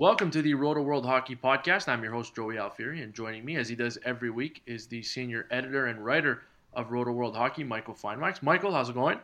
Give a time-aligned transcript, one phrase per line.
[0.00, 1.88] Welcome to the Rotoworld Hockey Podcast.
[1.88, 5.02] I'm your host, Joey Alfieri, and joining me, as he does every week, is the
[5.02, 8.40] senior editor and writer of Rotoworld Hockey, Michael Finewax.
[8.40, 9.18] Michael, how's it going?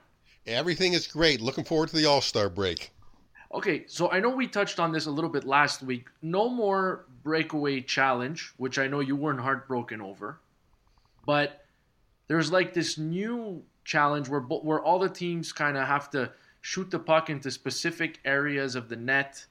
[0.48, 1.40] Everything is great.
[1.40, 2.90] Looking forward to the All Star break.
[3.54, 6.08] Okay, so I know we touched on this a little bit last week.
[6.22, 10.40] No more breakaway challenge, which I know you weren't heartbroken over,
[11.24, 11.64] but
[12.26, 16.32] there's like this new challenge where where all the teams kind of have to
[16.62, 19.46] shoot the puck into specific areas of the net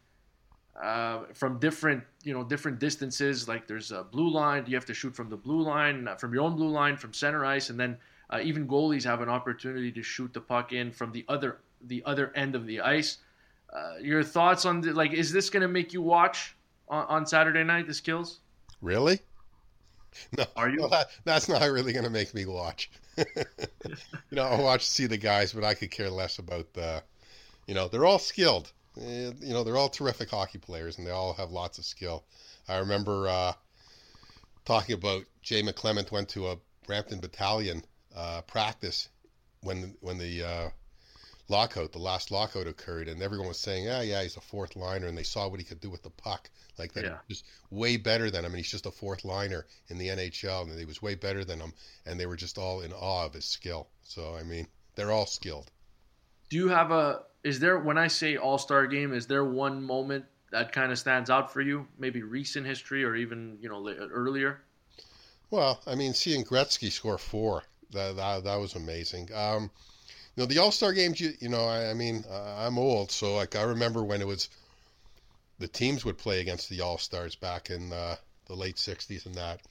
[0.81, 3.47] uh, from different you know different distances.
[3.47, 6.43] Like there's a blue line, you have to shoot from the blue line, from your
[6.43, 7.97] own blue line, from center ice, and then
[8.29, 12.01] uh, even goalies have an opportunity to shoot the puck in from the other the
[12.05, 13.17] other end of the ice.
[13.71, 16.55] Uh, your thoughts on the, like is this going to make you watch
[16.89, 18.39] on, on, Saturday night the skills?
[18.81, 19.19] Really?
[20.37, 20.77] No, are you?
[20.77, 22.91] No, that, that's not really going to make me watch.
[23.17, 23.25] you
[24.31, 27.01] know, I'll watch see the guys, but I could care less about the.
[27.65, 28.71] You know, they're all skilled.
[29.01, 32.23] Eh, you know, they're all terrific hockey players, and they all have lots of skill.
[32.67, 33.53] I remember uh,
[34.65, 37.83] talking about Jay McClement went to a Brampton Battalion
[38.15, 39.09] uh, practice
[39.61, 40.69] when when the uh,
[41.49, 45.07] lockout, the last lockout occurred, and everyone was saying, "Yeah, yeah, he's a fourth liner,"
[45.07, 47.17] and they saw what he could do with the puck, like that, yeah.
[47.27, 48.51] just way better than him.
[48.51, 51.59] And he's just a fourth liner in the NHL, and he was way better than
[51.59, 51.73] him,
[52.05, 53.87] and they were just all in awe of his skill.
[54.03, 55.71] So, I mean, they're all skilled.
[56.49, 57.23] Do you have a?
[57.43, 59.13] Is there when I say All Star game?
[59.13, 61.87] Is there one moment that kind of stands out for you?
[61.97, 64.61] Maybe recent history, or even you know earlier.
[65.49, 69.29] Well, I mean, seeing Gretzky score four that that, that was amazing.
[69.33, 69.71] Um,
[70.35, 71.19] you know, the All Star games.
[71.19, 74.27] You you know, I, I mean, uh, I'm old, so like I remember when it
[74.27, 74.49] was
[75.59, 78.15] the teams would play against the All Stars back in uh,
[78.47, 79.61] the late '60s and that.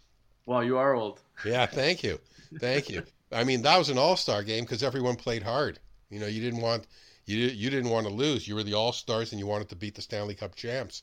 [0.47, 1.21] Wow, you are old.
[1.45, 2.19] Yeah, thank you,
[2.59, 3.03] thank you.
[3.31, 5.79] I mean, that was an All Star game because everyone played hard.
[6.13, 6.87] You know, you didn't want
[7.25, 8.47] you you didn't want to lose.
[8.47, 11.03] You were the All Stars and you wanted to beat the Stanley Cup champs.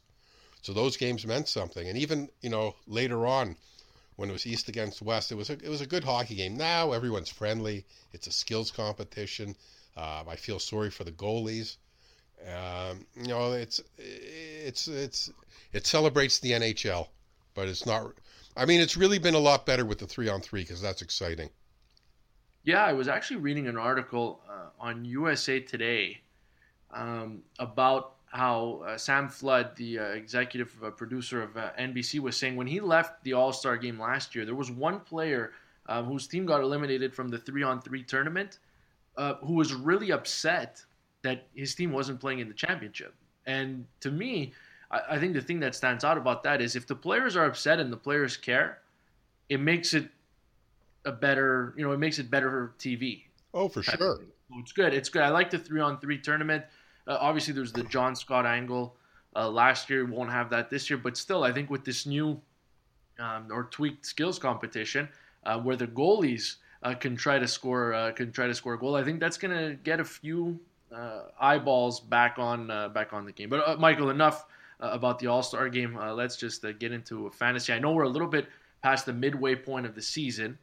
[0.62, 1.88] So those games meant something.
[1.88, 3.56] And even you know later on,
[4.18, 6.58] when it was East against West, it was a, it was a good hockey game.
[6.58, 7.86] Now everyone's friendly.
[8.14, 9.56] It's a skills competition.
[9.98, 11.78] Uh, I feel sorry for the goalies.
[12.48, 15.32] Um, you know, it's it's it's
[15.74, 17.08] it celebrates the NHL,
[17.56, 18.14] but it's not.
[18.56, 21.02] I mean, it's really been a lot better with the three on three because that's
[21.02, 21.50] exciting.
[22.64, 26.20] Yeah, I was actually reading an article uh, on USA Today
[26.92, 32.36] um, about how uh, Sam Flood, the uh, executive uh, producer of uh, NBC, was
[32.36, 35.54] saying when he left the All Star game last year, there was one player
[35.88, 38.60] uh, whose team got eliminated from the three on three tournament
[39.16, 40.84] uh, who was really upset
[41.22, 43.14] that his team wasn't playing in the championship.
[43.46, 44.54] And to me,
[44.92, 47.80] I think the thing that stands out about that is if the players are upset
[47.80, 48.80] and the players care,
[49.48, 50.10] it makes it
[51.10, 53.24] a better, you know, it makes it better for TV.
[53.54, 54.22] Oh, for sure.
[54.58, 54.94] it's good.
[54.94, 55.24] It's good.
[55.24, 56.64] I like the three on three tournament.
[57.08, 58.96] Uh, obviously, there's the John Scott angle
[59.36, 60.06] uh, last year.
[60.06, 62.40] Won't have that this year, but still, I think with this new
[63.20, 65.10] um, or tweaked skills competition,
[65.44, 68.80] uh, where the goalies uh, can try to score uh, can try to score a
[68.80, 70.60] goal, I think that's going to get a few
[70.94, 73.50] uh, eyeballs back on back on the game.
[73.50, 74.46] But Michael, enough
[74.80, 75.96] about the All Star game.
[75.96, 77.74] let's just get into fantasy.
[77.74, 78.48] I know we're a little bit
[78.82, 80.58] past the midway point of the season,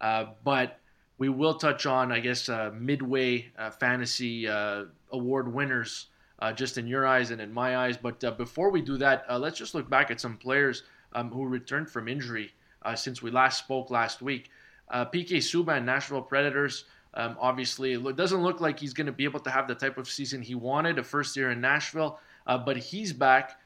[0.00, 0.78] but
[1.18, 6.06] we will touch on, I guess, uh, midway uh, fantasy uh, award winners,
[6.38, 7.96] uh, just in your eyes and in my eyes.
[7.96, 11.30] But uh, before we do that, uh, let's just look back at some players um,
[11.30, 12.54] who returned from injury
[12.94, 14.50] since we last spoke last week.
[14.90, 16.84] PK Subban, Nashville Predators.
[17.12, 19.98] Um, obviously, it doesn't look like he's going to be able to have the type
[19.98, 23.60] of season he wanted, a first year in Nashville, but he's back.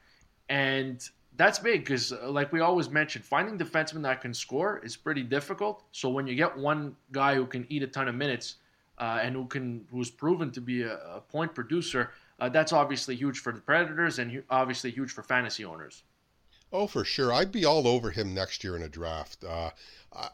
[0.49, 4.97] And that's big because, uh, like we always mentioned, finding defensemen that can score is
[4.97, 5.85] pretty difficult.
[5.93, 8.57] So when you get one guy who can eat a ton of minutes
[8.99, 13.17] uh, and who can who's proven to be a, a point producer, uh, that's obviously
[13.17, 16.03] huge for the Predators and obviously huge for fantasy owners.
[16.73, 17.33] Oh, for sure.
[17.33, 19.45] I'd be all over him next year in a draft.
[19.45, 19.71] Uh,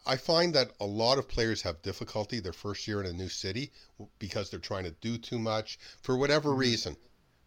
[0.07, 3.29] I find that a lot of players have difficulty their first year in a new
[3.29, 3.73] city
[4.19, 6.61] because they're trying to do too much for whatever mm-hmm.
[6.61, 6.97] reason.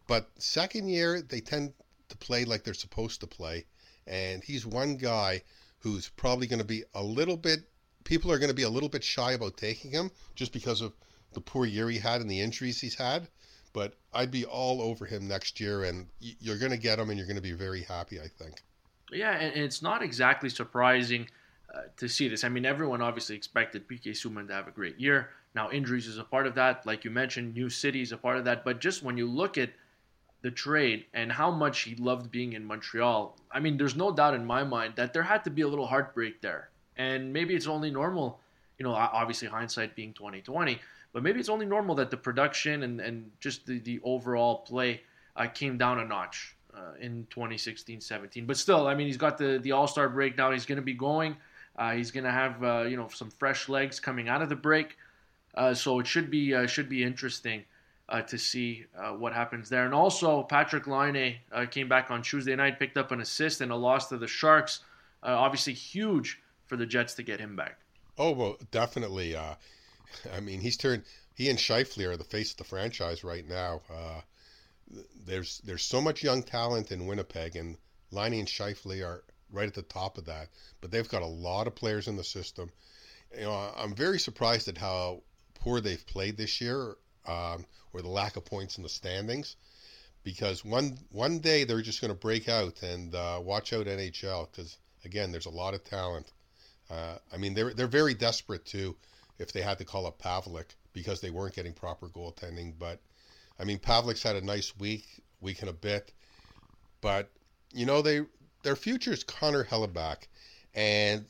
[0.08, 1.74] But second year, they tend
[2.12, 3.66] to play like they're supposed to play.
[4.08, 5.44] And he's one guy
[5.80, 7.62] who's probably going to be a little bit,
[8.04, 10.94] people are going to be a little bit shy about taking him just because of
[11.34, 13.28] the poor year he had and the injuries he's had.
[13.74, 17.18] But I'd be all over him next year, and you're going to get him, and
[17.18, 18.62] you're going to be very happy, I think.
[19.14, 21.30] Yeah, and it's not exactly surprising
[21.74, 22.44] uh, to see this.
[22.44, 25.30] I mean, everyone obviously expected PK Subban to have a great year.
[25.56, 26.86] Now, injuries is a part of that.
[26.86, 28.66] Like you mentioned, new city is a part of that.
[28.66, 29.70] But just when you look at
[30.42, 34.34] the trade and how much he loved being in Montreal, I mean, there's no doubt
[34.34, 36.70] in my mind that there had to be a little heartbreak there.
[36.98, 38.40] And maybe it's only normal,
[38.78, 40.80] you know, obviously hindsight being 2020,
[41.14, 45.02] but maybe it's only normal that the production and, and just the, the overall play
[45.36, 48.48] uh, came down a notch uh, in 2016-17.
[48.48, 50.52] But still, I mean, he's got the the All Star break now.
[50.52, 51.38] He's going to be going.
[51.76, 54.56] Uh, he's going to have uh, you know some fresh legs coming out of the
[54.56, 54.98] break,
[55.56, 57.64] uh, so it should be uh, should be interesting
[58.12, 59.86] uh, to see uh, what happens there.
[59.86, 63.72] And also, Patrik Laine uh, came back on Tuesday night, picked up an assist and
[63.72, 64.82] a loss to the Sharks.
[65.24, 67.80] Uh, obviously, huge for the Jets to get him back.
[68.18, 69.36] Oh well, definitely.
[69.38, 71.04] I mean, he's turned.
[71.34, 73.82] He and Scheifele are the face of the franchise right now
[75.26, 77.78] there's there's so much young talent in Winnipeg, and
[78.12, 80.50] Laine and Scheifele are right at the top of that.
[80.82, 82.72] But they've got a lot of players in the system.
[83.34, 85.24] You know, I'm very surprised at how
[85.54, 86.98] poor they've played this year,
[87.28, 89.56] um, or the lack of points in the standings.
[90.24, 94.52] Because one one day they're just going to break out and uh, watch out NHL
[94.52, 96.32] because again, there's a lot of talent.
[96.90, 98.96] Uh, I mean, they're they're very desperate too.
[99.40, 103.00] If they had to call up Pavelec because they weren't getting proper goaltending, but
[103.60, 105.06] I mean, Pavelec's had a nice week,
[105.40, 106.12] week and a bit,
[107.02, 107.32] but
[107.74, 108.22] you know they
[108.64, 110.28] their future is Connor Hellebuyck,
[110.76, 111.26] and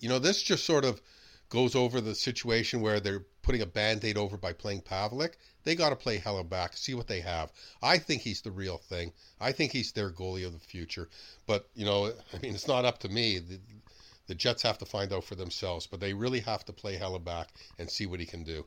[0.00, 1.00] you know this just sort of
[1.48, 5.34] goes over the situation where they're putting a band-aid over by playing Pavelec.
[5.62, 7.52] They got to play Hellebuyck, see what they have.
[7.80, 9.12] I think he's the real thing.
[9.40, 11.08] I think he's their goalie of the future.
[11.46, 13.38] But you know, I mean, it's not up to me.
[13.38, 13.60] The,
[14.26, 17.46] the Jets have to find out for themselves, but they really have to play Hellebuyck
[17.78, 18.66] and see what he can do.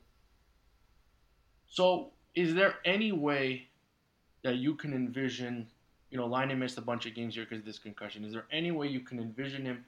[1.66, 3.68] So is there any way
[4.42, 5.68] that you can envision,
[6.10, 8.24] you know, Laine missed a bunch of games here because of this concussion.
[8.24, 9.84] Is there any way you can envision him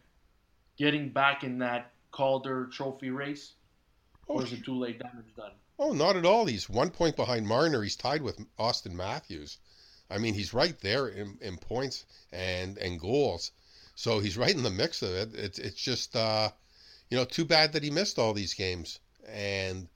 [0.76, 3.54] getting back in that Calder Trophy race,
[4.32, 4.98] or oh, is it too late?
[4.98, 5.52] Damage done.
[5.78, 6.46] Oh, not at all.
[6.46, 7.82] He's one point behind Marner.
[7.82, 9.58] He's tied with Auston Matthews.
[10.10, 13.50] I mean, he's right there in, in points and and goals.
[13.94, 15.34] So he's right in the mix of it.
[15.34, 16.50] It's it's just uh,
[17.10, 19.00] you know too bad that he missed all these games.
[19.28, 19.88] And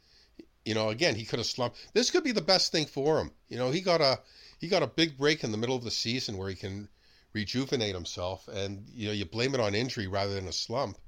[0.64, 1.78] you know, again, he could have slumped.
[1.94, 3.30] This could be the best thing for him.
[3.48, 4.20] You know, he got a
[4.58, 6.88] he got a big break in the middle of the season where he can
[7.32, 10.98] rejuvenate himself, and you know, you blame it on injury rather than a slump.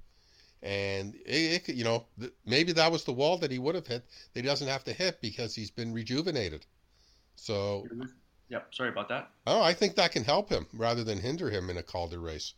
[0.63, 2.07] And it, it you know,
[2.45, 4.93] maybe that was the wall that he would have hit that he doesn't have to
[4.93, 6.67] hit because he's been rejuvenated.
[7.37, 7.87] So,
[8.49, 8.75] yep.
[8.75, 9.31] Sorry about that.
[9.47, 12.55] Oh, I think that can help him rather than hinder him in a Calder race.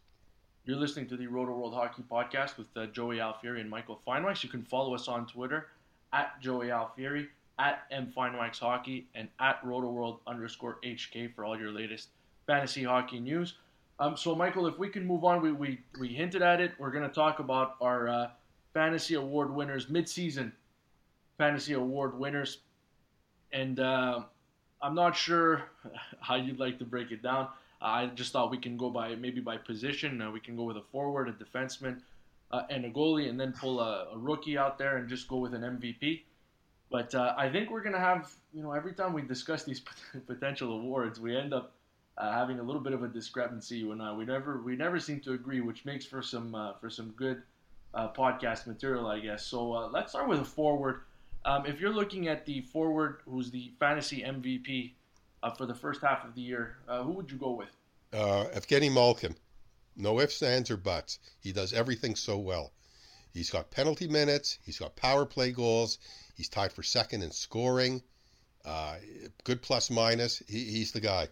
[0.65, 4.43] You're listening to the Rotoworld Hockey Podcast with uh, Joey Alfieri and Michael Finewax.
[4.43, 5.69] You can follow us on Twitter
[6.13, 11.73] at Joey Alfieri, at M Finewax Hockey, and at RotoWorld underscore HK for all your
[11.73, 12.09] latest
[12.47, 13.55] fantasy hockey news.
[14.01, 16.73] Um, so, Michael, if we can move on, we, we, we hinted at it.
[16.79, 18.31] We're going to talk about our uh,
[18.73, 20.53] fantasy award winners, midseason
[21.41, 22.59] fantasy award winners.
[23.51, 24.21] And uh,
[24.83, 25.65] I'm not sure
[26.21, 27.49] how you'd like to break it down.
[27.81, 30.21] I just thought we can go by maybe by position.
[30.21, 32.01] Uh, we can go with a forward, a defenseman,
[32.51, 35.37] uh, and a goalie, and then pull a, a, rookie out there and just go
[35.37, 36.23] with an MVP.
[36.91, 39.81] But uh, I think we're going to have, you know, every time we discuss these
[40.27, 41.73] potential awards, we end up
[42.21, 43.81] uh, having a little bit of a discrepancy.
[43.91, 46.91] And I, we never, we never seem to agree, which makes for some, uh, for
[46.91, 47.43] some good
[47.95, 49.47] uh, podcast material, I guess.
[49.47, 51.01] So uh, let's start with a forward.
[51.47, 54.93] Um, if you're looking at the forward, who's the fantasy MVP
[55.57, 57.75] for the first half of the year, who would you go with?
[58.13, 59.35] Evgeny Malkin.
[59.97, 61.19] No ifs, ands, or buts.
[61.41, 62.73] He does everything so well.
[63.33, 64.59] He's got penalty minutes.
[64.63, 65.99] He's got power play goals.
[66.35, 68.03] He's tied for second in scoring.
[68.65, 68.97] Uh,
[69.45, 70.43] good plus minus.
[70.47, 71.29] He, he's the guy.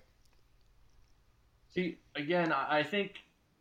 [1.75, 3.13] See, again, I think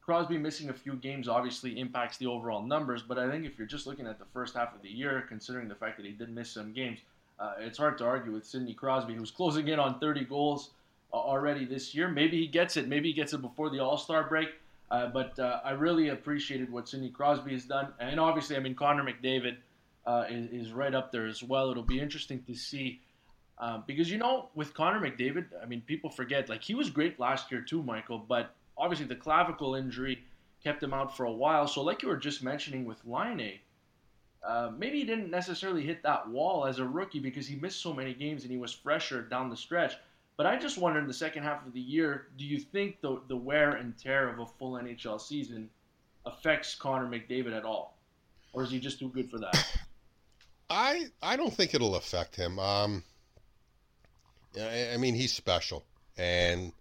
[0.01, 3.67] Crosby missing a few games obviously impacts the overall numbers, but I think if you're
[3.67, 6.29] just looking at the first half of the year, considering the fact that he did
[6.29, 6.99] miss some games,
[7.39, 10.71] uh, it's hard to argue with Sidney Crosby, who's closing in on 30 goals
[11.13, 12.07] uh, already this year.
[12.07, 12.87] Maybe he gets it.
[12.87, 14.49] Maybe he gets it before the All Star break.
[14.89, 18.73] Uh, but uh, I really appreciated what Sidney Crosby has done, and obviously, I mean
[18.73, 19.57] Connor McDavid
[20.05, 21.69] uh, is, is, right up there as well.
[21.69, 23.01] It'll be interesting to see
[23.59, 27.19] um, because you know with Connor McDavid, I mean people forget like he was great
[27.19, 30.23] last year too, Michael, but obviously the clavicle injury
[30.63, 31.67] kept him out for a while.
[31.67, 33.59] So like you were just mentioning with Laine,
[34.45, 37.93] uh, maybe he didn't necessarily hit that wall as a rookie because he missed so
[37.93, 39.95] many games and he was fresher down the stretch.
[40.37, 43.19] But I just wonder in the second half of the year, do you think the
[43.27, 45.67] the wear and tear of a full NHL season
[46.27, 47.97] affects Connor McDavid at all,
[48.53, 49.67] or is he just too good for that?
[50.69, 52.59] I I don't think it'll affect him.
[52.59, 53.03] Um,
[54.59, 55.85] I, I mean he's special,
[56.17, 56.71] and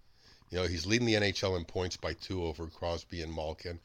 [0.50, 3.80] you know he's leading the NHL in points by two over Crosby and Malkin.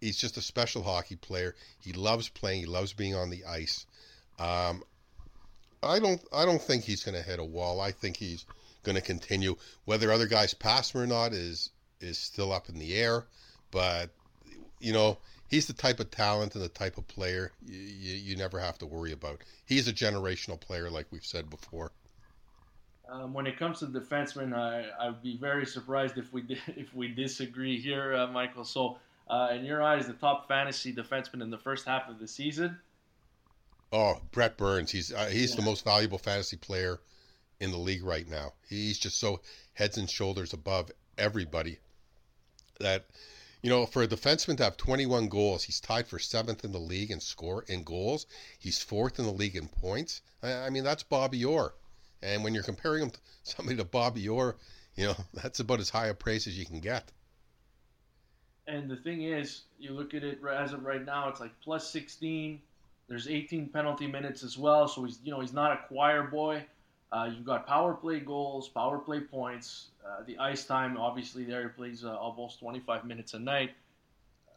[0.00, 1.54] He's just a special hockey player.
[1.80, 2.60] He loves playing.
[2.60, 3.84] He loves being on the ice.
[4.38, 4.82] Um,
[5.82, 7.80] I don't I don't think he's going to hit a wall.
[7.80, 8.44] I think he's
[8.82, 9.56] going to continue.
[9.84, 13.26] Whether other guys pass him or not is is still up in the air.
[13.70, 14.10] But
[14.78, 18.36] you know, he's the type of talent and the type of player you, you, you
[18.36, 19.42] never have to worry about.
[19.66, 21.92] He's a generational player, like we've said before.
[23.10, 27.08] Um, when it comes to defensemen, I I'd be very surprised if we if we
[27.08, 28.64] disagree here, uh, Michael.
[28.64, 28.98] So,
[29.28, 32.78] uh, in your eyes, the top fantasy defenseman in the first half of the season?
[33.92, 34.92] Oh, Brent Burns.
[34.92, 35.56] He's uh, he's yeah.
[35.56, 37.00] the most valuable fantasy player
[37.58, 38.52] in the league right now.
[38.68, 39.40] He's just so
[39.74, 41.78] heads and shoulders above everybody
[42.78, 43.06] that
[43.62, 46.78] you know, for a defenseman to have 21 goals, he's tied for seventh in the
[46.78, 48.26] league in score in goals.
[48.58, 50.22] He's fourth in the league in points.
[50.42, 51.74] I, I mean, that's Bobby Orr.
[52.22, 54.56] And when you're comparing him to somebody to Bobby Orr,
[54.94, 57.10] you know, that's about as high a praise as you can get.
[58.66, 61.90] And the thing is, you look at it as of right now, it's like plus
[61.90, 62.60] 16.
[63.08, 66.64] There's 18 penalty minutes as well, so he's you know he's not a choir boy.
[67.10, 70.96] Uh, you've got power play goals, power play points, uh, the ice time.
[70.96, 73.72] Obviously, there he plays uh, almost 25 minutes a night.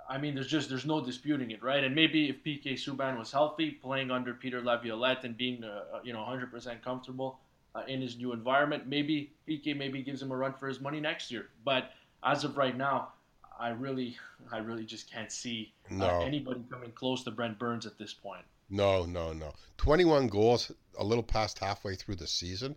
[0.08, 1.84] I mean, there's just there's no disputing it, right?
[1.84, 6.00] And maybe if PK Subban was healthy, playing under Peter Laviolette and being uh, uh,
[6.04, 7.40] you know 100% comfortable
[7.76, 11.00] Uh, in his new environment, maybe PK maybe gives him a run for his money
[11.00, 11.48] next year.
[11.66, 11.92] But
[12.24, 13.14] as of right now,
[13.60, 14.18] I really
[14.52, 16.22] I really just can't see uh, no.
[16.22, 18.44] anybody coming close to Brent Burns at this point.
[18.70, 19.54] No, no, no.
[19.78, 22.76] 21 goals, a little past halfway through the season.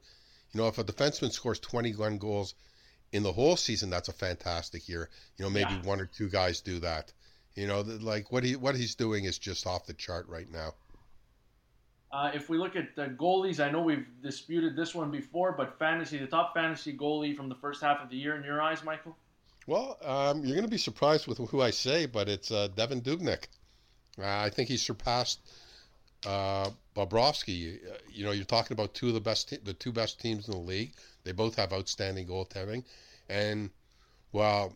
[0.53, 2.55] You know, if a defenseman scores 21 goals
[3.13, 5.09] in the whole season, that's a fantastic year.
[5.37, 5.83] You know, maybe yeah.
[5.83, 7.13] one or two guys do that.
[7.55, 10.75] You know, like what he what he's doing is just off the chart right now.
[12.13, 15.79] Uh, if we look at the goalies, I know we've disputed this one before, but
[15.79, 18.85] fantasy, the top fantasy goalie from the first half of the year in your eyes,
[18.85, 19.17] Michael?
[19.67, 23.03] Well, um, you're going to be surprised with who I say, but it's uh, Devan
[23.03, 23.47] Dubnyk.
[24.19, 25.41] Uh, I think he surpassed
[26.25, 27.79] uh, Bobrovsky.
[27.85, 30.47] Uh, you know, you're talking about two of the best, te- the two best teams
[30.47, 30.93] in the league.
[31.25, 32.85] They both have outstanding goaltending,
[33.29, 33.71] and
[34.31, 34.73] well,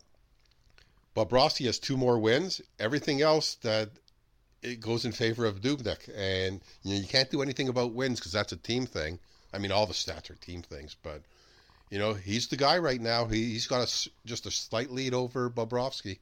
[1.16, 3.90] Bobrovsky has two more wins, everything else that
[4.62, 6.10] it goes in favor of Dubnyk.
[6.14, 9.18] And you know, you can't do anything about wins because that's a team thing.
[9.52, 11.22] I mean, all the stats are team things, but
[11.90, 13.26] you know, he's the guy right now.
[13.26, 16.18] He, he's got a, just a slight lead over Bobrovsky.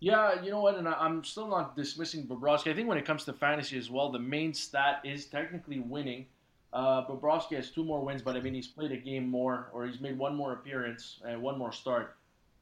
[0.00, 2.70] Yeah, you know what, and I'm still not dismissing Bobrovsky.
[2.70, 6.24] I think when it comes to fantasy as well, the main stat is technically winning.
[6.72, 9.86] Uh, Bobrovsky has two more wins, but I mean he's played a game more, or
[9.86, 12.16] he's made one more appearance and one more start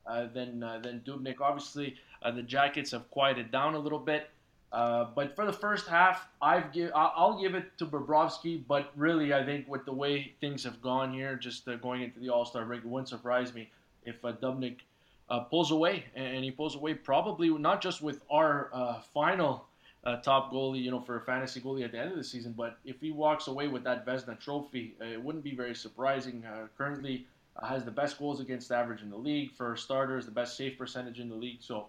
[0.05, 1.41] uh, than uh, than Dubnyk.
[1.41, 4.31] Obviously, uh, the Jackets have quieted down a little bit,
[4.71, 8.63] uh, but for the first half, I've give I'll give it to Bobrovsky.
[8.67, 12.21] But really, I think with the way things have gone here, just uh, going into
[12.21, 13.71] the All Star break, it wouldn't surprise me
[14.05, 14.77] if uh, Dubnyk
[15.31, 19.65] uh, pulls away, and he pulls away probably not just with our uh, final
[20.05, 22.53] uh, top goalie, you know, for a fantasy goalie at the end of the season,
[22.57, 26.45] but if he walks away with that Vezina trophy, it wouldn't be very surprising.
[26.79, 27.27] Currently
[27.63, 31.19] has the best goals against average in the league for starters, the best save percentage
[31.19, 31.89] in the league, so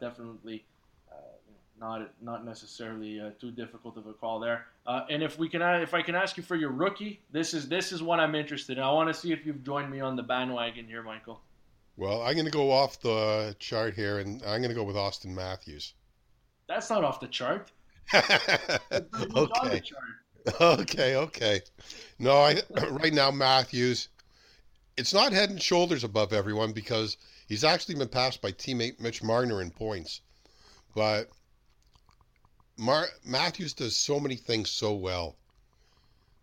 [0.00, 0.64] definitely
[1.80, 4.66] not not necessarily uh, too difficult of a call there.
[4.86, 7.68] Uh, and if we can, if I can ask you for your rookie, this is
[7.68, 8.84] this is what I'm interested in.
[8.84, 11.40] I want to see if you've joined me on the bandwagon here, Michael.
[11.96, 14.96] Well, I'm going to go off the chart here, and I'm going to go with
[14.96, 15.94] Auston Matthews.
[16.68, 17.72] That's not off the chart.
[18.14, 19.82] okay.
[20.60, 21.60] Okay, okay.
[22.18, 22.60] No, I
[22.90, 24.08] right now Matthews.
[24.96, 27.16] It's not head and shoulders above everyone because
[27.48, 30.20] he's actually been passed by teammate Mitch Marner in points,
[30.94, 31.30] but
[32.80, 35.36] Mar- Matthews does so many things so well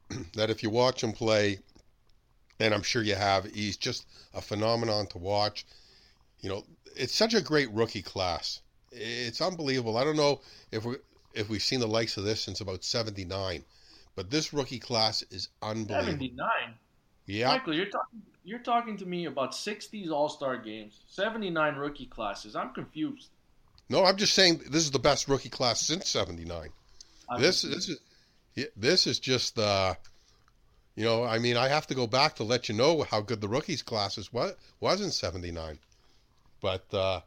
[0.35, 1.59] that if you watch him play,
[2.59, 3.45] and I'm sure you have.
[3.45, 5.65] He's just a phenomenon to watch.
[6.41, 6.63] You know,
[6.95, 8.61] it's such a great rookie class.
[8.91, 9.97] It's unbelievable.
[9.97, 10.41] I don't know
[10.71, 10.95] if we
[11.33, 13.63] if we've seen the likes of this since about '79,
[14.15, 16.11] but this rookie class is unbelievable.
[16.11, 16.47] '79.
[17.25, 22.05] Yeah, Michael, you're talking you're talking to me about '60s All Star games, '79 rookie
[22.05, 22.55] classes.
[22.55, 23.29] I'm confused.
[23.89, 26.69] No, I'm just saying this is the best rookie class since '79.
[27.39, 27.99] This this is
[28.75, 29.93] this is just the uh,
[30.95, 33.39] you know, I mean, I have to go back to let you know how good
[33.39, 35.79] the rookies classes was was in '79.
[36.59, 37.21] But uh,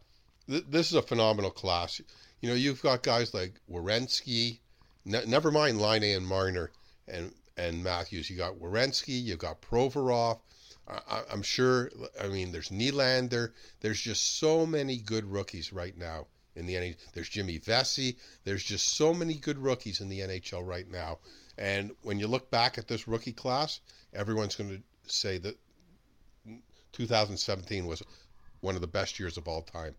[0.49, 2.01] th- this is a phenomenal class.
[2.41, 4.59] You know, you've got guys like Werenski,
[5.05, 6.73] ne- never mind Laine and Marner
[7.07, 8.29] and and Matthews.
[8.29, 10.41] You got Werenski, you got Provorov.
[10.89, 11.91] I, am sure.
[12.21, 13.53] I mean, there's Nylander.
[13.81, 16.27] There's just so many good rookies right now
[16.57, 16.97] in the NHL.
[17.13, 18.17] There's Jimmy Vesey.
[18.45, 21.19] There's just so many good rookies in the NHL right now
[21.61, 23.81] and when you look back at this rookie class,
[24.15, 25.59] everyone's going to say that
[26.93, 28.03] 2017 was
[28.61, 29.95] one of the best years of all time.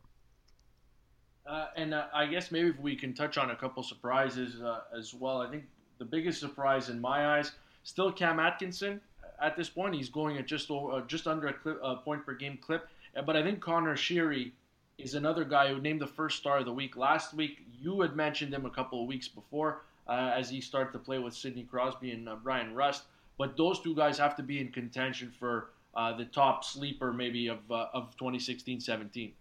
[1.46, 4.82] Uh, and uh, I guess maybe if we can touch on a couple surprises uh,
[4.98, 5.42] as well.
[5.42, 5.66] I think
[6.00, 7.52] the biggest surprise in my eyes,
[7.84, 9.00] still Cam Atkinson.
[9.40, 12.34] At this point, he's going at just over, uh, just under a clip, point per
[12.34, 12.88] game clip.
[13.26, 14.52] But I think Connor Sheary
[14.98, 17.66] is another guy who named the first star of the week last week.
[17.80, 21.20] You had mentioned him a couple of weeks before uh, as he started to play
[21.20, 23.04] with Sidney Crosby and uh, Bryan Rust.
[23.38, 27.48] but those two guys have to be in contention for uh, the top sleeper maybe
[27.48, 29.32] of uh, of 2016-17.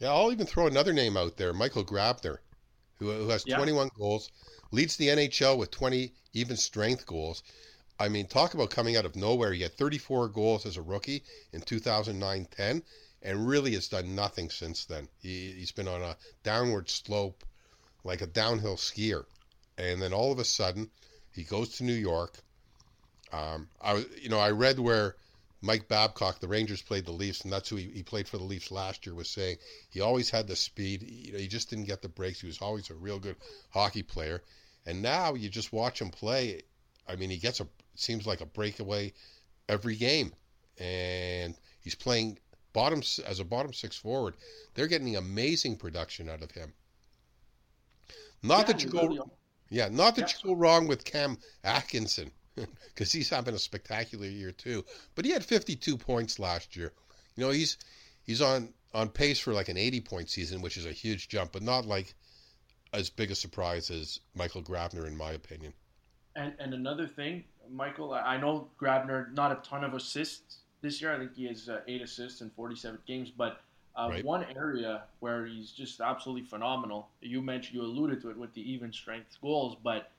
[0.00, 2.38] Yeah, I'll even throw another name out there, Michael Grabner,
[2.98, 3.56] who, who has yeah.
[3.56, 4.30] 21 goals,
[4.72, 7.42] leads the NHL with 20 even strength goals.
[7.98, 9.52] I mean, talk about coming out of nowhere.
[9.52, 12.82] He had 34 goals as a rookie in 2009-10,
[13.24, 15.08] and really has done nothing since then.
[15.18, 17.42] He, he's been on a downward slope,
[18.04, 19.24] like a downhill skier,
[19.78, 20.90] and then all of a sudden,
[21.32, 22.38] he goes to New York.
[23.32, 25.16] Um, I, you know, I read where
[25.62, 28.44] Mike Babcock, the Rangers played the Leafs, and that's who he, he played for the
[28.44, 29.56] Leafs last year, was saying
[29.88, 31.02] he always had the speed.
[31.02, 32.42] You know, he just didn't get the breaks.
[32.42, 33.36] He was always a real good
[33.70, 34.42] hockey player.
[34.86, 36.60] And now you just watch him play.
[37.08, 39.12] I mean, he gets a seems like a breakaway
[39.68, 40.32] every game,
[40.78, 42.38] and he's playing
[42.74, 44.34] bottom as a bottom six forward.
[44.74, 46.74] They're getting amazing production out of him.
[48.42, 49.20] Not yeah, that you go, really
[49.70, 50.36] yeah, not that yeah.
[50.42, 54.84] you go wrong with Cam Atkinson because he's having a spectacular year too.
[55.14, 56.92] But he had 52 points last year.
[57.36, 57.78] You know, he's
[58.22, 61.52] he's on on pace for like an 80 point season, which is a huge jump,
[61.52, 62.14] but not like
[62.92, 65.72] as big a surprise as Michael Grabner, in my opinion.
[66.36, 71.12] And and another thing, Michael, I know Grabner not a ton of assists this year.
[71.12, 73.60] I think he has uh, eight assists in 47 games, but.
[73.96, 74.24] Uh, right.
[74.24, 77.10] One area where he's just absolutely phenomenal.
[77.20, 80.10] You mentioned, you alluded to it with the even strength goals, but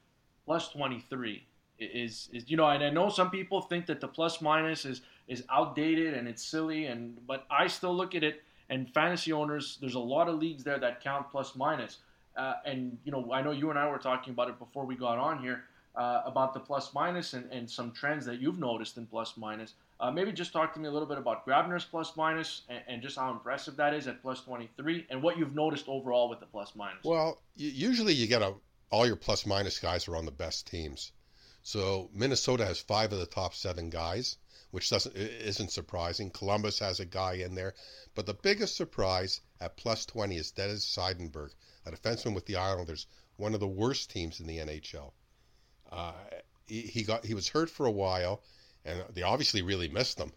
[0.46, 1.44] plus 23
[1.80, 5.02] is is you know and I know some people think that the plus minus is
[5.28, 9.78] is outdated and it's silly and but I still look at it and fantasy owners
[9.82, 11.98] there's a lot of leagues there that count plus minus
[12.38, 14.96] uh, and you know I know you and I were talking about it before we
[14.96, 18.98] got on here uh, about the plus minus and, and some trends that you've noticed
[18.98, 22.16] in plus minus uh, maybe just talk to me a little bit about Grabner's plus
[22.16, 25.86] minus and, and just how impressive that is at plus 23 and what you've noticed
[25.88, 28.54] overall with the plus minus well usually you get a
[28.92, 31.12] all your plus minus guys are on the best teams
[31.66, 34.38] so Minnesota has five of the top seven guys,
[34.70, 36.30] which doesn't isn't surprising.
[36.30, 37.74] Columbus has a guy in there,
[38.14, 43.08] but the biggest surprise at plus twenty is Dennis Seidenberg, a defenseman with the Islanders,
[43.38, 45.14] one of the worst teams in the NHL.
[45.92, 46.14] Uh,
[46.68, 48.44] he, he got he was hurt for a while,
[48.86, 50.32] and they obviously really missed him.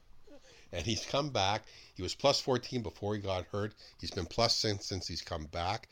[0.72, 1.62] And he's come back.
[1.94, 3.74] He was plus 14 before he got hurt.
[4.00, 5.88] He's been plus since since he's come back.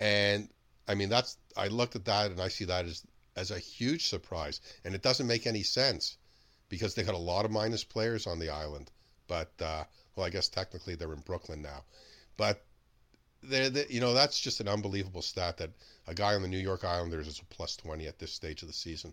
[0.00, 0.48] And
[0.88, 3.04] I mean, that's I looked at that and I see that as
[3.36, 4.60] as a huge surprise.
[4.84, 6.16] And it doesn't make any sense
[6.68, 8.90] because they got a lot of minus players on the island.
[9.28, 11.84] But, uh, well, I guess technically they're in Brooklyn now.
[12.36, 12.64] But,
[13.42, 15.70] they're, they, you know, that's just an unbelievable stat that
[16.06, 18.68] a guy on the New York Islanders is a plus 20 at this stage of
[18.68, 19.12] the season.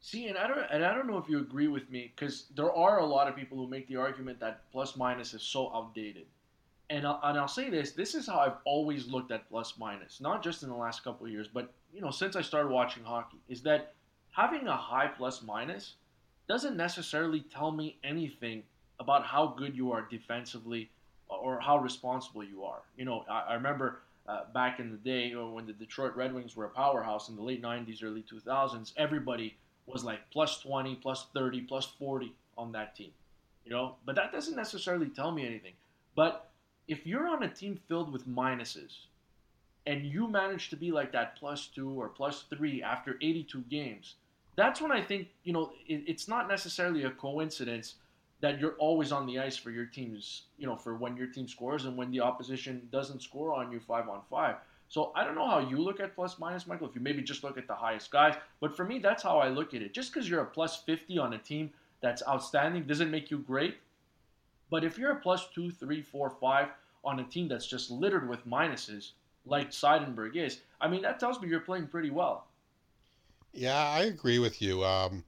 [0.00, 2.72] See, and I don't, and I don't know if you agree with me because there
[2.72, 6.26] are a lot of people who make the argument that plus minus is so outdated
[6.90, 10.20] and I'll, and I'll say this: this is how I've always looked at plus minus,
[10.20, 13.04] not just in the last couple of years, but you know since I started watching
[13.04, 13.38] hockey.
[13.48, 13.94] Is that
[14.32, 15.94] having a high plus minus
[16.48, 18.64] doesn't necessarily tell me anything
[18.98, 20.90] about how good you are defensively
[21.28, 22.82] or how responsible you are.
[22.96, 26.56] You know, I, I remember uh, back in the day when the Detroit Red Wings
[26.56, 28.92] were a powerhouse in the late '90s, early 2000s.
[28.96, 29.56] Everybody
[29.92, 33.10] was like plus 20, plus 30, plus 40 on that team.
[33.64, 35.74] You know, but that doesn't necessarily tell me anything.
[36.14, 36.50] But
[36.88, 39.06] if you're on a team filled with minuses
[39.86, 44.16] and you manage to be like that plus two or plus three after 82 games,
[44.56, 47.94] that's when I think, you know, it, it's not necessarily a coincidence
[48.40, 51.46] that you're always on the ice for your team's, you know, for when your team
[51.46, 54.56] scores and when the opposition doesn't score on you five on five.
[54.90, 57.44] So I don't know how you look at plus minus, Michael, if you maybe just
[57.44, 58.34] look at the highest guys.
[58.58, 59.94] But for me, that's how I look at it.
[59.94, 63.76] Just because you're a plus 50 on a team that's outstanding doesn't make you great.
[64.68, 66.70] But if you're a plus two, three, four, five
[67.04, 69.12] on a team that's just littered with minuses,
[69.46, 72.48] like Seidenberg is, I mean, that tells me you're playing pretty well.
[73.52, 74.84] Yeah, I agree with you.
[74.84, 75.22] Um,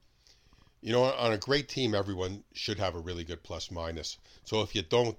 [0.81, 4.18] you know, on a great team, everyone should have a really good plus minus.
[4.42, 5.16] So if you don't,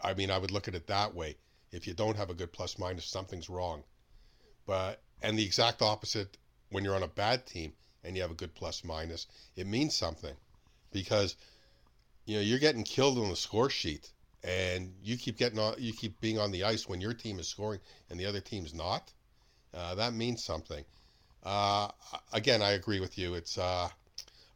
[0.00, 1.34] I mean, I would look at it that way.
[1.72, 3.84] If you don't have a good plus minus, something's wrong.
[4.66, 6.36] But and the exact opposite
[6.70, 7.72] when you're on a bad team
[8.04, 10.34] and you have a good plus minus, it means something
[10.92, 11.36] because
[12.26, 14.10] you know, you're getting killed on the score sheet,
[14.42, 17.48] and you keep getting on, you keep being on the ice when your team is
[17.48, 19.12] scoring and the other team's not.
[19.74, 20.84] Uh, that means something.
[21.42, 21.88] Uh,
[22.32, 23.34] again, I agree with you.
[23.34, 23.88] It's uh,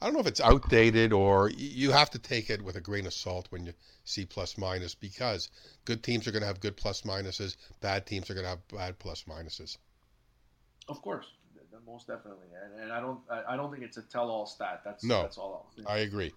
[0.05, 3.07] I don't know if it's outdated or you have to take it with a grain
[3.07, 3.73] of salt when you
[4.05, 5.49] see plus minus because
[5.87, 8.69] good teams are going to have good plus minuses, bad teams are going to have
[8.69, 9.79] bad plus minuses.
[10.91, 11.25] Of course,
[11.87, 14.83] most definitely, and, and I don't I don't think it's a tell-all stat.
[14.85, 15.71] That's no, that's all.
[15.87, 16.35] I agree.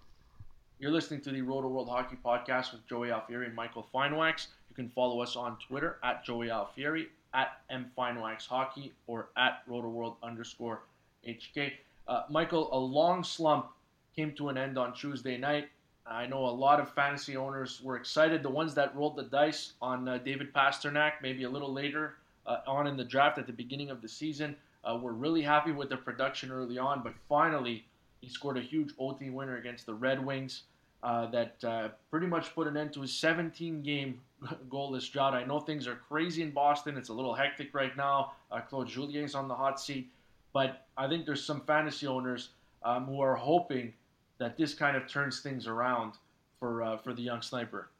[0.78, 4.46] You're listening to the Rotoworld Hockey Podcast with Joey Alfieri and Michael Finewax.
[4.70, 10.16] You can follow us on Twitter at Joey Alfieri, at MFinewax Hockey, or at Rotoworld
[10.22, 10.84] underscore
[11.28, 11.72] HK.
[12.08, 13.68] Uh, Michael, a long slump
[14.16, 15.68] came to an end on Tuesday night.
[16.06, 18.42] I know a lot of fantasy owners were excited.
[18.42, 22.14] The ones that rolled the dice on uh, David Pastrnak, maybe a little later
[22.46, 25.70] uh, on in the draft at the beginning of the season, uh, were really happy
[25.70, 27.02] with the production early on.
[27.02, 27.84] But finally,
[28.22, 30.62] he scored a huge OT winner against the Red Wings
[31.02, 34.22] uh, that uh, pretty much put an end to his 17 game
[34.70, 35.34] goalless drought.
[35.34, 36.96] I know things are crazy in Boston.
[36.96, 38.32] It's a little hectic right now.
[38.70, 40.10] Claude Julien is on the hot seat.
[40.58, 42.48] But I think there's some fantasy owners
[42.82, 43.92] um, who are hoping
[44.38, 46.14] that this kind of turns things around
[46.58, 47.90] for uh, for the young sniper.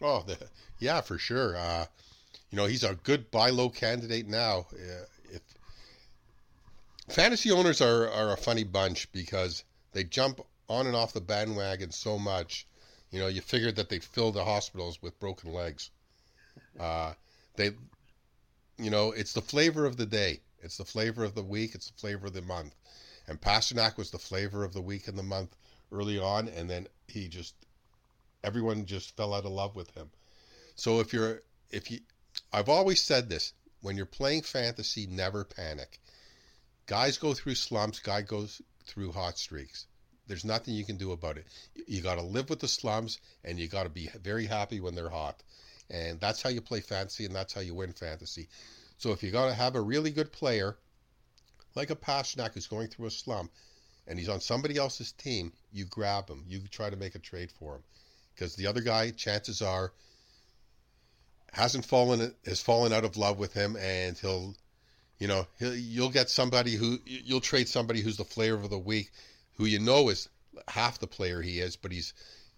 [0.00, 0.38] Oh, the,
[0.78, 1.56] yeah, for sure.
[1.56, 1.86] Uh,
[2.52, 4.66] you know, he's a good buy low candidate now.
[4.72, 5.42] Uh, if
[7.08, 11.90] fantasy owners are, are a funny bunch because they jump on and off the bandwagon
[11.90, 12.68] so much.
[13.10, 15.90] You know, you figured that they'd fill the hospitals with broken legs.
[16.78, 17.14] Uh,
[17.56, 17.72] they,
[18.78, 20.42] you know, it's the flavor of the day.
[20.62, 21.74] It's the flavor of the week.
[21.74, 22.74] It's the flavor of the month.
[23.28, 25.56] And Pastrnak was the flavor of the week and the month
[25.90, 27.54] early on, and then he just
[28.44, 30.10] everyone just fell out of love with him.
[30.74, 32.00] So if you're if you
[32.52, 36.00] I've always said this, when you're playing fantasy, never panic.
[36.86, 39.86] Guys go through slumps, guy goes through hot streaks.
[40.26, 41.46] There's nothing you can do about it.
[41.86, 44.94] You got to live with the slumps and you got to be very happy when
[44.94, 45.42] they're hot.
[45.88, 48.48] And that's how you play fantasy and that's how you win fantasy.
[48.98, 50.76] So if you got to have a really good player
[51.74, 53.50] like a Pastrnak who's going through a slump
[54.06, 56.44] and he's on somebody else's team, you grab him.
[56.48, 57.82] You try to make a trade for him.
[58.34, 59.92] Because the other guy, chances are,
[61.52, 64.54] hasn't fallen has fallen out of love with him and he'll
[65.18, 69.10] you know you'll get somebody who you'll trade somebody who's the flavor of the week
[69.54, 70.28] who you know is
[70.68, 72.12] half the player he is but he's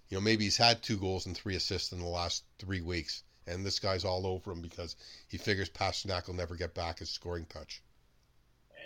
[0.09, 3.23] you know maybe he's had two goals and three assists in the last three weeks
[3.49, 4.97] and this guy's all over him because
[5.29, 7.83] he figures Pastrnak will never get back his scoring touch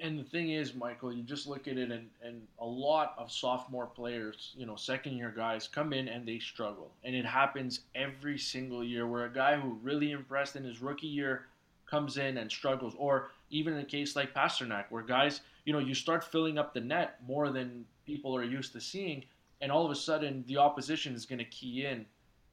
[0.03, 3.31] and the thing is, Michael, you just look at it, and, and a lot of
[3.31, 6.90] sophomore players, you know, second year guys come in and they struggle.
[7.05, 11.07] And it happens every single year where a guy who really impressed in his rookie
[11.07, 11.46] year
[11.87, 12.94] comes in and struggles.
[12.98, 16.75] Or even in a case like Pastrnak, where guys, you know, you start filling up
[16.75, 19.25] the net more than people are used to seeing,
[19.61, 22.05] and all of a sudden the opposition is going to key in.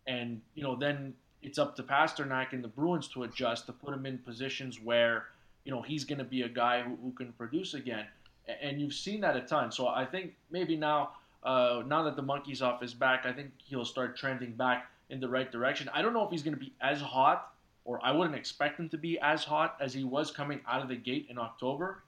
[0.05, 3.93] And, you know, then it's up to Pastrnak and the Bruins to adjust to put
[3.93, 5.27] him in positions where–
[5.69, 8.05] you know he's going to be a guy who, who, can produce again.
[8.61, 9.71] And you've seen that a ton.
[9.71, 11.11] So I think maybe now,
[11.43, 15.19] uh, now that the monkey's off his back, I think he'll start trending back in
[15.19, 15.87] the right direction.
[15.93, 17.53] I don't know if he's going to be as hot,
[17.85, 20.87] or I wouldn't expect him to be as hot as he was coming out of
[20.87, 22.01] the gate in October.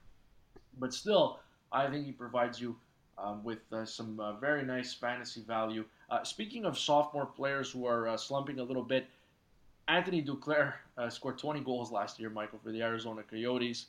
[0.80, 1.38] But still,
[1.70, 2.76] I think he provides you
[3.18, 5.84] um, with uh, some uh, very nice fantasy value.
[6.10, 9.06] Uh, speaking of sophomore players who are uh, slumping a little bit,
[9.88, 13.86] Anthony Duclair uh, scored 20 goals last year, Michael, for the Arizona Coyotes.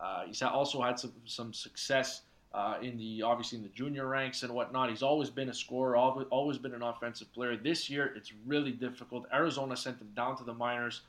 [0.00, 2.22] Uh, he's also had some, some success
[2.54, 4.88] uh, in the obviously in the junior ranks and whatnot.
[4.88, 7.56] He's always been a scorer, always, been an offensive player.
[7.56, 9.26] This year, it's really difficult.
[9.32, 11.02] Arizona sent him down to the minors.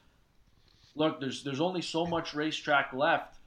[0.95, 3.37] Look, there's there's only so much racetrack left.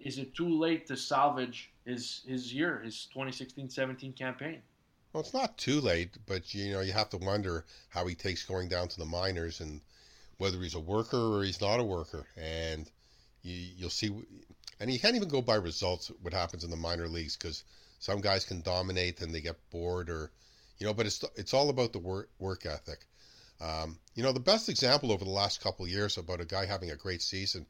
[0.00, 4.62] Is it too late to salvage his his year, his 2016-17 campaign?
[5.12, 8.46] Well, it's not too late, but you know you have to wonder how he takes
[8.46, 9.82] going down to the minors and
[10.42, 12.26] whether he's a worker or he's not a worker.
[12.36, 12.90] And
[13.42, 14.10] you, you'll see,
[14.80, 17.62] and you can't even go by results, what happens in the minor leagues, because
[18.00, 20.32] some guys can dominate and they get bored or,
[20.78, 23.06] you know, but it's, it's all about the work, work ethic.
[23.60, 26.90] Um, you know, the best example over the last couple years about a guy having
[26.90, 27.64] a great season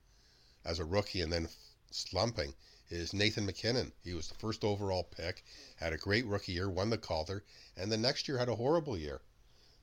[0.65, 1.49] as a rookie and then
[1.91, 2.55] slumping
[2.89, 3.93] is Nathan MacKinnon.
[4.03, 5.45] He was the first overall pick,
[5.77, 7.45] had a great rookie year, won the Calder,
[7.77, 9.21] and the next year had a horrible year.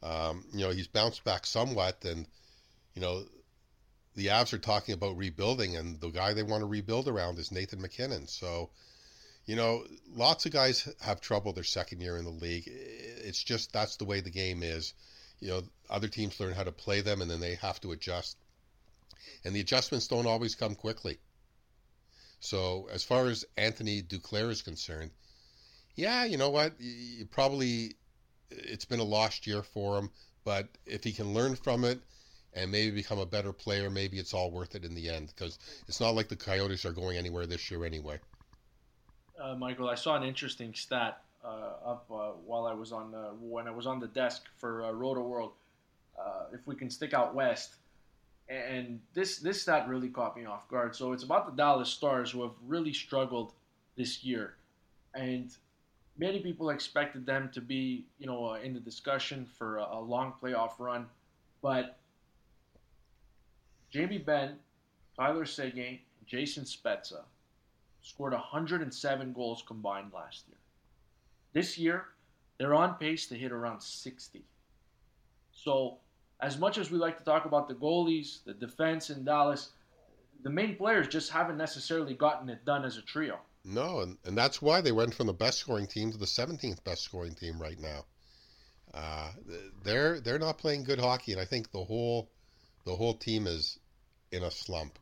[0.01, 2.25] Um, you know, he's bounced back somewhat, and
[2.95, 3.23] you know,
[4.15, 7.51] the Avs are talking about rebuilding, and the guy they want to rebuild around is
[7.51, 8.27] Nathan MacKinnon.
[8.27, 8.69] So,
[9.45, 12.65] you know, lots of guys have trouble their second year in the league.
[12.67, 14.93] It's just that's the way the game is.
[15.39, 18.37] You know, other teams learn how to play them, and then they have to adjust.
[19.45, 21.19] And the adjustments don't always come quickly.
[22.41, 25.11] So, as far as Anthony Duclair is concerned,
[25.95, 26.73] yeah, you know what?
[26.79, 27.95] You probably
[28.49, 30.09] it's been a lost year for him,
[30.43, 31.99] but if he can learn from it
[32.53, 35.59] and maybe become a better player, maybe it's all worth it in the end because
[35.87, 38.19] it's not like the Coyotes are going anywhere this year anyway.
[39.39, 43.29] Uh, Michael, I saw an interesting stat uh, up uh, while I was on uh,
[43.39, 45.51] when I was on the desk for uh, Rotoworld.
[46.19, 47.75] Uh, if we can stick out west,
[48.49, 50.95] and this this stat really caught me off guard.
[50.95, 53.53] So it's about the Dallas Stars who have really struggled
[53.95, 54.55] this year,
[55.13, 55.55] and
[56.17, 60.33] many people expected them to be you know in the discussion for a, a long
[60.41, 61.05] playoff run,
[61.61, 61.98] but
[63.91, 64.57] Jamie Benn,
[65.15, 67.23] Tyler Seguin, Jason Spezza
[68.01, 70.57] scored 107 goals combined last year.
[71.53, 72.05] This year,
[72.57, 74.43] they're on pace to hit around 60.
[75.51, 75.97] So,
[76.39, 79.71] as much as we like to talk about the goalies, the defense in Dallas,
[80.43, 83.39] the main players just haven't necessarily gotten it done as a trio.
[83.65, 86.83] No, and, and that's why they went from the best scoring team to the 17th
[86.83, 88.05] best scoring team right now.
[88.93, 89.31] Uh,
[89.83, 92.31] they're they're not playing good hockey, and I think the whole
[92.85, 93.78] the whole team is
[94.31, 94.97] in a slump.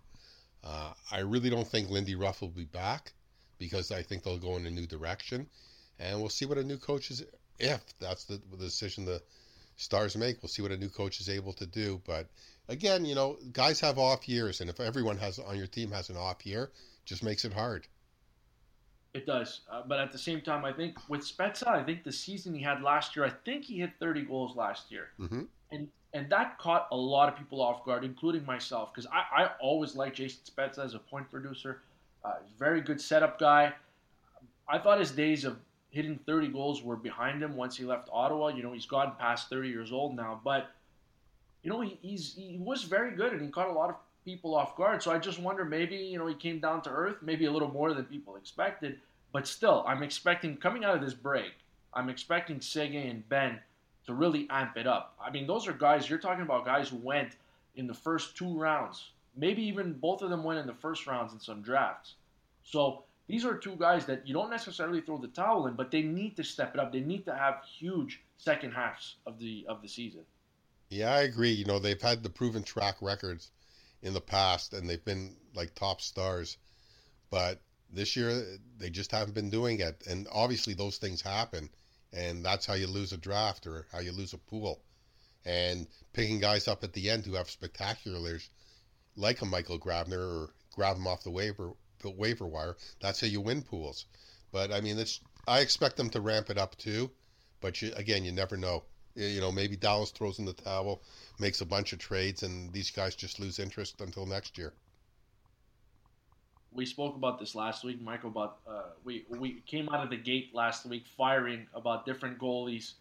[0.63, 3.13] Uh, I really don't think Lindy Ruff will be back
[3.59, 5.47] because I think they'll go in a new direction,
[5.99, 7.23] and we'll see what a new coach is.
[7.59, 9.21] If that's the, the decision the
[9.77, 12.01] Stars make, we'll see what a new coach is able to do.
[12.05, 12.27] But
[12.67, 16.09] again, you know, guys have off years, and if everyone has on your team has
[16.09, 16.71] an off year,
[17.05, 17.87] just makes it hard.
[19.17, 22.11] It does, uh, but at the same time, I think with Spezza, I think the
[22.11, 25.41] season he had last year, I think he hit 30 goals last year, mm-hmm.
[25.71, 29.49] and and that caught a lot of people off guard, including myself, because I, I
[29.59, 31.81] always liked Jason Spezza as a point producer.
[32.23, 33.73] Uh, very good setup guy.
[34.69, 35.57] I thought his days of
[35.89, 38.49] hitting 30 goals were behind him once he left Ottawa.
[38.49, 40.69] You know, he's gone past 30 years old now, but
[41.63, 43.95] you know, he, he's he was very good and he caught a lot of
[44.27, 45.01] people off guard.
[45.01, 47.71] So I just wonder maybe, you know, he came down to earth, maybe a little
[47.71, 48.99] more than people expected.
[49.31, 51.53] But still, I'm expecting coming out of this break,
[51.93, 53.57] I'm expecting Seguin and Benn
[54.05, 55.15] to really amp it up.
[55.25, 57.37] I mean, those are guys you're talking about guys who went
[57.77, 59.11] in the first two rounds.
[59.37, 62.15] Maybe even both of them went in the first rounds in some drafts.
[62.63, 66.01] So these are two guys that you don't necessarily throw the towel in, but they
[66.01, 66.91] need to step it up.
[66.91, 70.25] They need to have huge second halves of the of the season.
[70.89, 71.51] Yeah, I agree.
[71.51, 73.51] You know, they've had the proven track records
[74.01, 76.57] in the past, and they've been like top stars.
[77.29, 80.03] But this year, they just haven't been doing it.
[80.07, 81.69] And obviously, those things happen,
[82.13, 84.81] and that's how you lose a draft or how you lose a pool.
[85.45, 88.49] And picking guys up at the end who have spectaculars,
[89.15, 92.77] like a Michael Grabner or grab them off the waiver the waiver wire.
[93.01, 94.05] That's how you win pools.
[94.51, 97.11] But I mean, it's I expect them to ramp it up too.
[97.59, 98.83] But you, again, you never know.
[99.17, 101.01] You know, maybe Dallas throws in the towel,
[101.39, 104.73] makes a bunch of trades, and these guys just lose interest until next year.
[106.71, 108.29] We spoke about this last week, Michael.
[108.29, 112.93] About uh, we we came out of the gate last week firing about different goalies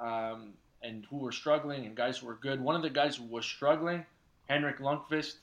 [0.00, 2.60] um, and who were struggling and guys who were good.
[2.60, 4.04] One of the guys who was struggling,
[4.48, 5.36] Henrik Lundqvist.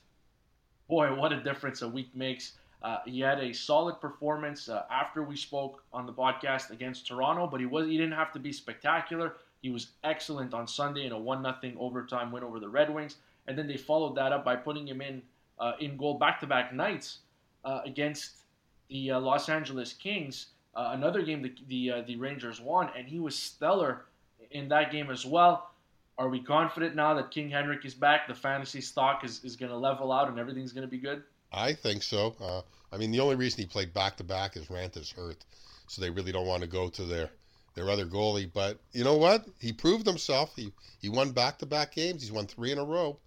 [0.86, 2.52] Boy, what a difference a week makes.
[2.82, 7.46] Uh, he had a solid performance uh, after we spoke on the podcast against Toronto,
[7.46, 9.36] but he was he didn't have to be spectacular.
[9.62, 13.16] He was excellent on Sunday in a one nothing overtime win over the Red Wings,
[13.46, 15.22] and then they followed that up by putting him in
[15.58, 17.18] uh, in goal back to back nights
[17.64, 18.42] uh, against
[18.88, 20.46] the uh, Los Angeles Kings.
[20.74, 24.06] Uh, another game the the, the Rangers won, and he was stellar
[24.50, 25.70] in that game as well.
[26.18, 28.28] Are we confident now that King Henrik is back?
[28.28, 31.22] The fantasy stock is, is going to level out and everything's going to be good?
[31.50, 32.34] I think so.
[32.38, 32.60] Uh,
[32.92, 35.44] I mean, the only reason he played back to back is Raanta's hurt,
[35.86, 37.30] so they really don't want to go to their
[37.74, 38.50] their other goalie.
[38.52, 39.46] But you know what?
[39.58, 40.54] He proved himself.
[40.56, 42.22] He he won back to back games.
[42.22, 43.18] He's won three in a row.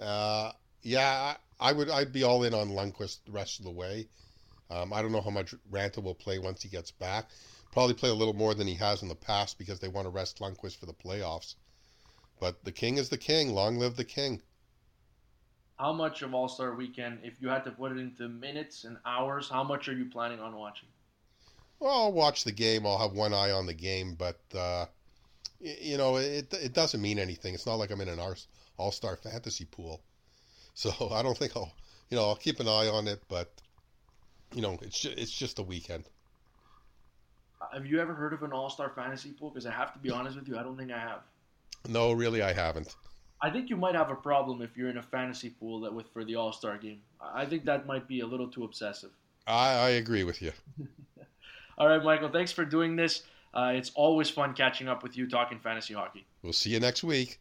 [0.00, 1.90] Uh, yeah, I, I, would.
[1.90, 4.08] I'd be all in on Lundqvist the rest of the way.
[4.70, 7.30] Um, I don't know how much Raanta will play once he gets back.
[7.72, 10.10] Probably play a little more than he has in the past because they want to
[10.10, 11.54] rest Lundqvist for the playoffs.
[12.40, 13.52] But the king is the king.
[13.52, 14.42] Long live the king
[15.78, 18.98] how much of All Star Weekend, if you had to put it into minutes and
[19.06, 20.88] hours, how much are you planning on watching?
[21.80, 22.86] Well, I'll watch the game.
[22.86, 24.86] I'll have one eye on the game, but uh,
[25.60, 27.54] you know, it it doesn't mean anything.
[27.54, 28.20] It's not like I'm in an
[28.76, 30.00] All Star fantasy pool,
[30.74, 31.72] so I don't think I'll
[32.10, 33.50] you know I'll keep an eye on it, but
[34.54, 36.04] you know, it's just, it's just a weekend.
[37.72, 39.50] Have you ever heard of an All Star fantasy pool?
[39.50, 41.20] Because I have to be honest with you, I don't think I have.
[41.88, 42.94] No, really, I haven't.
[43.40, 46.08] I think you might have a problem if you're in a fantasy pool that with
[46.12, 47.00] for the All Star game.
[47.20, 49.10] I think that might be a little too obsessive.
[49.46, 50.52] I, I agree with you.
[51.78, 52.28] All right, Michael.
[52.28, 53.22] Thanks for doing this.
[53.54, 56.26] Uh, it's always fun catching up with you talking fantasy hockey.
[56.42, 57.38] We'll see you next week.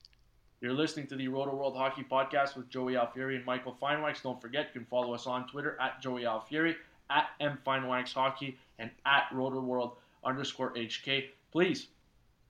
[0.61, 4.21] You're listening to the Rotoworld Hockey Podcast with Joey Alfieri and Michael Finewax.
[4.21, 6.75] Don't forget, you can follow us on Twitter at Joey Alfieri,
[7.09, 11.25] at M Hockey, and at Rotoworld underscore HK.
[11.51, 11.87] Please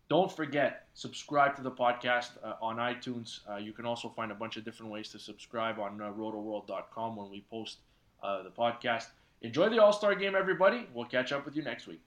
[0.10, 3.40] don't forget, subscribe to the podcast uh, on iTunes.
[3.50, 7.16] Uh, you can also find a bunch of different ways to subscribe on uh, rotoworld.com
[7.16, 7.80] when we post
[8.24, 9.08] uh, the podcast.
[9.42, 10.88] Enjoy the All Star game, everybody.
[10.94, 12.02] We'll catch up with you next week.